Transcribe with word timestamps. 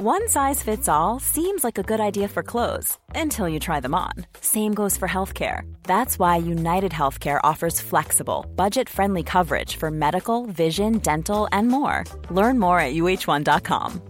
One 0.00 0.28
size 0.28 0.62
fits 0.62 0.88
all 0.88 1.18
seems 1.18 1.64
like 1.64 1.76
a 1.76 1.82
good 1.82 1.98
idea 1.98 2.28
for 2.28 2.44
clothes 2.44 2.96
until 3.16 3.48
you 3.48 3.58
try 3.58 3.80
them 3.80 3.96
on. 3.96 4.12
Same 4.40 4.72
goes 4.72 4.96
for 4.96 5.08
healthcare. 5.08 5.62
That's 5.88 6.20
why 6.20 6.36
United 6.36 6.92
Healthcare 6.92 7.40
offers 7.42 7.80
flexible, 7.80 8.46
budget 8.54 8.88
friendly 8.88 9.24
coverage 9.24 9.74
for 9.74 9.90
medical, 9.90 10.46
vision, 10.46 10.98
dental, 10.98 11.48
and 11.50 11.66
more. 11.66 12.04
Learn 12.30 12.60
more 12.60 12.78
at 12.78 12.94
uh1.com. 12.94 14.00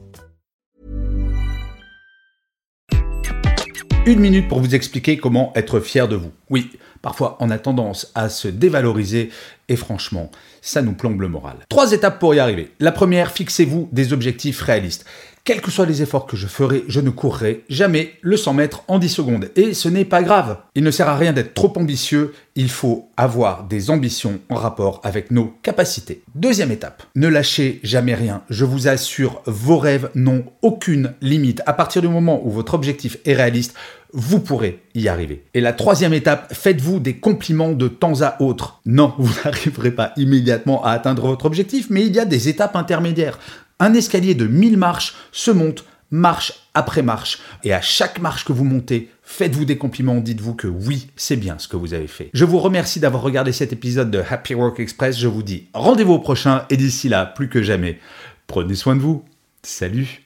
Une 4.05 4.21
minute 4.21 4.49
pour 4.49 4.61
vous 4.61 4.75
expliquer 4.75 5.17
comment 5.17 5.53
être 5.55 5.81
fier 5.81 6.07
de 6.07 6.17
vous. 6.17 6.33
Oui, 6.51 6.71
parfois 7.01 7.39
on 7.41 7.49
a 7.49 7.59
tendance 7.59 8.13
à 8.15 8.29
se 8.29 8.49
dévaloriser 8.49 9.31
et 9.71 9.77
franchement, 9.77 10.31
ça 10.61 10.83
nous 10.83 10.93
plombe 10.93 11.23
le 11.23 11.29
moral. 11.29 11.57
Trois 11.71 11.93
étapes 11.93 12.19
pour 12.19 12.35
y 12.35 12.41
arriver. 12.41 12.73
La 12.79 12.93
première, 12.93 13.33
fixez-vous 13.33 13.89
des 13.93 14.13
objectifs 14.13 14.61
réalistes. 14.61 15.07
Quels 15.49 15.63
que 15.63 15.71
soient 15.71 15.87
les 15.87 16.03
efforts 16.03 16.27
que 16.27 16.37
je 16.37 16.47
ferai, 16.47 16.85
je 16.89 17.01
ne 17.01 17.09
courrai 17.09 17.65
jamais 17.71 18.13
le 18.21 18.37
100 18.37 18.53
mètres 18.53 18.85
en 18.87 18.99
10 18.99 19.09
secondes. 19.09 19.51
Et 19.57 19.73
ce 19.73 19.89
n'est 19.89 20.05
pas 20.05 20.23
grave. 20.23 20.59
Il 20.75 20.85
ne 20.85 20.91
sert 20.91 21.09
à 21.09 21.17
rien 21.17 21.33
d'être 21.33 21.55
trop 21.55 21.73
ambitieux, 21.77 22.35
il 22.55 22.69
faut 22.69 23.09
avoir 23.17 23.65
des 23.65 23.89
ambitions 23.89 24.41
en 24.51 24.57
rapport 24.57 25.01
avec 25.05 25.31
nos 25.31 25.47
capacités. 25.63 26.23
Deuxième 26.35 26.71
étape, 26.71 27.03
ne 27.17 27.29
lâchez 27.29 27.81
jamais 27.83 28.15
rien. 28.15 28.43
Je 28.51 28.67
vous 28.67 28.89
assure, 28.89 29.41
vos 29.47 29.79
rêves 29.79 30.11
n'ont 30.15 30.45
aucune 30.61 31.15
limite. 31.23 31.63
À 31.65 31.73
partir 31.73 32.03
du 32.03 32.09
moment 32.09 32.47
où 32.47 32.51
votre 32.51 32.75
objectif 32.75 33.17
est 33.25 33.33
réaliste, 33.33 33.75
vous 34.13 34.41
pourrez 34.41 34.83
y 34.95 35.09
arriver. 35.09 35.45
Et 35.55 35.63
la 35.63 35.73
troisième 35.73 36.13
étape, 36.13 36.53
faites-vous 36.53 36.99
des 37.01 37.17
compliments 37.17 37.73
de 37.73 37.89
temps 37.89 38.21
à 38.21 38.37
autre. 38.43 38.83
Non, 38.85 39.15
vous 39.19 39.33
n'arriverez 39.47 39.93
pas 39.93 40.13
immédiatement 40.19 40.85
à 40.85 40.91
atteindre 40.91 41.27
votre 41.27 41.47
objectif, 41.47 41.87
mais 41.89 42.05
il 42.05 42.15
y 42.15 42.21
a 42.21 42.27
des 42.27 42.51
étapes 42.51 42.77
intermédiaires. 42.77 43.39
Un 43.81 43.95
escalier 43.95 44.35
de 44.35 44.47
1000 44.47 44.77
marches 44.77 45.15
se 45.31 45.51
monte 45.51 45.85
marche 46.11 46.53
après 46.75 47.03
marche. 47.03 47.39
Et 47.65 47.73
à 47.73 47.81
chaque 47.81 48.19
marche 48.19 48.45
que 48.45 48.53
vous 48.53 48.65
montez, 48.65 49.11
faites-vous 49.23 49.65
des 49.65 49.79
compliments, 49.79 50.17
dites-vous 50.17 50.55
que 50.55 50.67
oui, 50.67 51.11
c'est 51.17 51.37
bien 51.37 51.59
ce 51.59 51.69
que 51.69 51.77
vous 51.77 51.95
avez 51.95 52.07
fait. 52.07 52.31
Je 52.33 52.45
vous 52.45 52.59
remercie 52.59 52.99
d'avoir 52.99 53.23
regardé 53.23 53.53
cet 53.53 53.73
épisode 53.73 54.11
de 54.11 54.23
Happy 54.29 54.55
Work 54.55 54.81
Express. 54.81 55.19
Je 55.19 55.29
vous 55.29 55.43
dis 55.43 55.69
rendez-vous 55.75 56.15
au 56.15 56.19
prochain 56.19 56.65
et 56.71 56.77
d'ici 56.77 57.09
là, 57.09 57.27
plus 57.27 57.49
que 57.49 57.63
jamais, 57.63 57.99
prenez 58.47 58.75
soin 58.75 58.97
de 58.97 59.01
vous. 59.01 59.25
Salut 59.63 60.25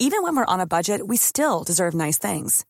Even 0.00 0.22
when 0.22 0.36
we're 0.36 0.44
on 0.48 0.60
a 0.60 0.66
budget, 0.66 1.00
we 1.06 1.16
still 1.16 1.64
deserve 1.64 1.94
nice 1.94 2.18
things. 2.18 2.64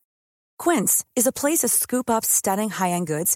Quince 0.57 1.03
is 1.17 1.27
a 1.27 1.33
place 1.33 1.59
to 1.59 1.67
scoop 1.67 2.09
up 2.09 2.23
stunning 2.23 2.69
high-end 2.69 3.07
goods 3.07 3.35